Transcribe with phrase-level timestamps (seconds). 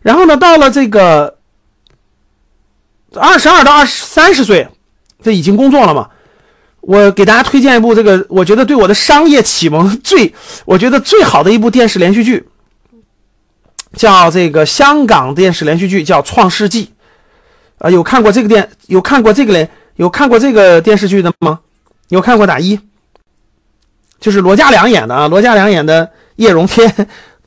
[0.00, 1.38] 然后呢，到了这个
[3.14, 4.68] 二十二到二十三十岁，
[5.22, 6.10] 这已经工作了嘛。
[6.80, 10.32] 我给大家推荐一部这个，我觉得对我的商业启蒙最，
[10.64, 12.48] 我觉得最好的一部电视连续剧，
[13.94, 16.86] 叫这个香港电视连续剧，叫《创世纪》。
[17.78, 21.60] 啊，有看过这个电，有看过这个连，有看过这个电视剧的吗？
[22.08, 22.78] 有看过打一？
[24.18, 26.92] 就是罗嘉良演的啊，罗嘉良演的叶荣添，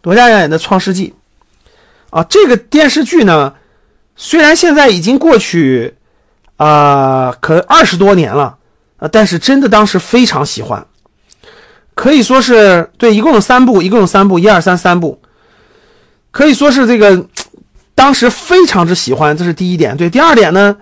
[0.04, 1.10] 罗嘉良演的《创世纪》
[2.12, 3.54] 啊，这个电视剧呢，
[4.16, 5.96] 虽然现在已经过去
[6.58, 8.58] 啊，可二十多年了
[8.98, 10.86] 啊，但是真的当时非常喜欢，
[11.96, 15.20] 可以说是对，一共有三部，一共有三部，一二三三部，
[16.30, 17.26] 可以说是这个
[17.96, 19.98] 当时非常之喜欢，这是第一点。
[19.98, 20.78] 对，第二点呢，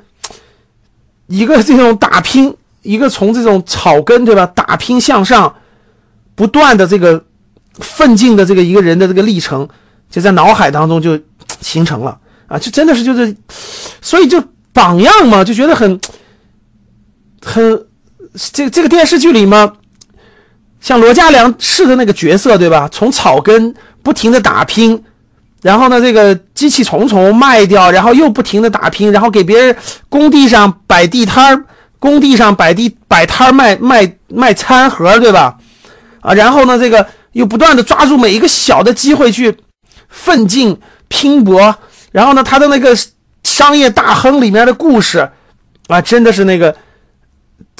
[1.27, 5.55] 一个这种打拼，一个从这种草根对吧，打拼向上。
[6.35, 7.21] 不断的这个
[7.73, 9.67] 奋进的这个一个人的这个历程，
[10.09, 11.19] 就在脑海当中就
[11.61, 13.35] 形成了啊，就真的是就是，
[14.01, 15.99] 所以就榜样嘛，就觉得很
[17.43, 17.85] 很
[18.53, 19.73] 这这个电视剧里嘛，
[20.79, 22.89] 像罗嘉良饰的那个角色对吧？
[22.91, 25.03] 从草根不停的打拼，
[25.61, 29.75] 然后呢这个机器重重卖掉，然后又不停的打拼，然后给别人
[30.07, 31.65] 工地上摆地摊
[31.99, 35.57] 工地上摆地摆摊卖卖卖餐盒对吧？
[36.21, 39.55] 啊，然后呢，这个又不断的抓住每一个小的机会去
[40.09, 41.75] 奋进拼搏，
[42.11, 42.97] 然后呢，他的那个
[43.43, 45.29] 商业大亨里面的故事
[45.87, 46.75] 啊，真的是那个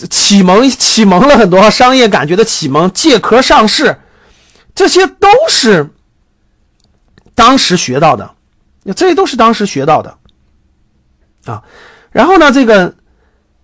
[0.09, 3.99] 启蒙启蒙了很多商业感觉的启蒙，借壳上市，
[4.73, 5.89] 这些都是
[7.36, 8.31] 当时学到的，
[8.95, 10.17] 这些都是当时学到的
[11.45, 11.61] 啊。
[12.11, 12.93] 然后呢，这个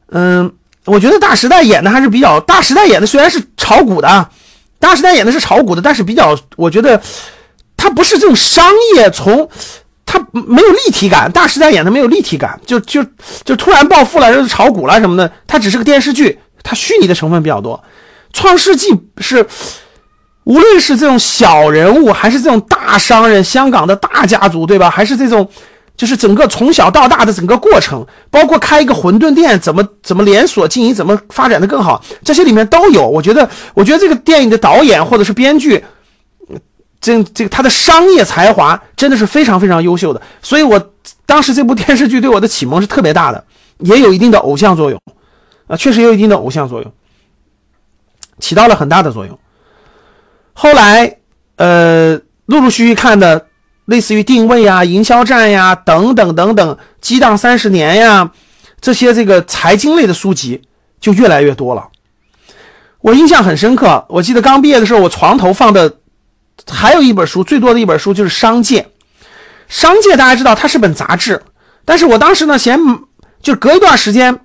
[0.09, 0.53] 嗯，
[0.85, 4.29] 我觉得大时代演的还是比较，大时代演的虽然是炒股的。
[4.77, 7.01] 大时代演的是炒股的，但是比较，我觉得
[7.85, 9.47] 他不是这种商业，从
[10.07, 11.31] 他没有立体感。
[11.31, 13.05] 大时代演的没有立体感，就就
[13.43, 15.31] 就突然暴富了，就是炒股了什么的。
[15.45, 17.79] 它只是个电视剧，它虚拟的成分比较多。
[18.33, 19.45] 创世纪是
[20.45, 24.89] 无论是这种小人物，还是这种大商人，香港的大家族，对吧？
[24.89, 25.47] 还是这种。
[25.97, 33.07] 就是整个从小到大的整个过程，包括开一个馄饨店怎么怎么连锁经营，怎么发展的更好，这些里面都有。
[33.07, 35.81] 我觉得，我觉得这个电影的导演或者是编剧，
[37.05, 40.19] 这这个他的商业才华真的是非常非常优秀的。
[40.41, 40.91] 所以我
[41.27, 43.45] 当时这部电视剧对我的启蒙是特别大的，
[43.77, 44.99] 也有一定的偶像作用
[45.67, 46.91] 啊，确实有一定的偶像作用，
[48.39, 49.37] 起到了很大的作用。
[50.53, 51.17] 后来，
[51.57, 53.45] 呃，陆陆续续看的。
[53.85, 58.31] 类似于定位呀、营销战呀等等等等，激荡三十年呀，
[58.81, 60.59] 这些这个财经类的书籍
[60.99, 61.87] 就越来越多了。
[63.01, 65.97] 我印象很深刻，我记得刚毕业的时候，我床头放的
[66.71, 68.81] 还有一本书，最多的一本书就是《商界》。
[69.67, 71.41] 《商界》大家知道它是本杂志，
[71.83, 72.79] 但是我当时呢嫌
[73.41, 74.39] 就隔一段时间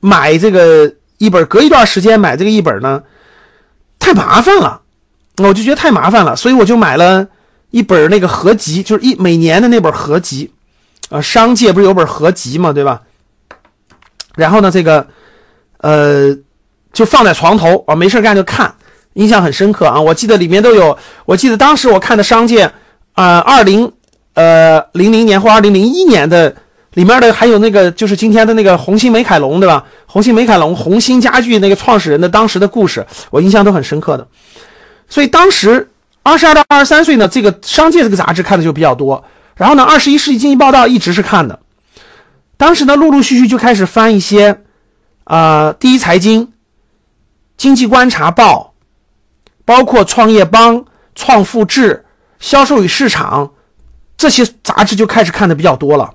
[0.00, 3.02] 买这个一本，隔一段时间买这个一本呢
[3.98, 4.82] 太麻烦了，
[5.38, 7.26] 我就觉得太麻烦了，所以我就买了。
[7.72, 10.52] 一本那个合集，就是一每年的那本合集，
[11.08, 13.00] 啊，商界不是有本合集嘛，对吧？
[14.34, 15.06] 然后呢，这个，
[15.76, 16.36] 呃，
[16.92, 18.74] 就放在床头啊，没事干就看，
[19.14, 20.00] 印象很深刻啊。
[20.00, 22.70] 我记得里面都有，我记得当时我看的商界，
[23.12, 23.90] 啊，二零
[24.34, 26.54] 呃零零年或二零零一年的
[26.94, 29.84] 里面的还有那个就是今天的那个红星美凯龙，对吧？
[30.06, 34.26] 红星美凯龙，红星家具那个创始人的当时的故事，我印象都很深刻的。
[35.08, 35.88] 所以当时。
[36.22, 39.24] 二十二到二十三岁呢，这个《商界》这个杂志看的就比较多。
[39.56, 41.58] 然后呢，《二十一世纪经济报道》一直是看的。
[42.58, 44.60] 当时呢，陆陆续续就开始翻一些，
[45.24, 46.42] 啊，《第一财经》
[47.56, 48.69] 《经济观察报》，
[49.70, 50.74] 包括《创业邦》
[51.14, 51.94] 《创富志》
[52.40, 53.46] 《销售与市场》
[54.16, 56.12] 这些杂志就开始看的比较多了。